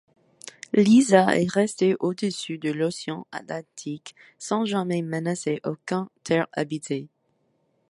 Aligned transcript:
Lisa 0.73 1.37
est 1.37 1.47
resté 1.51 1.95
au-dessus 1.99 2.57
de 2.57 2.71
l'Océan 2.71 3.27
Atlantique 3.31 4.15
sans 4.39 4.65
jamais 4.65 5.03
menacer 5.03 5.59
aucun 5.63 6.09
terre 6.23 6.47
habitée. 6.53 7.07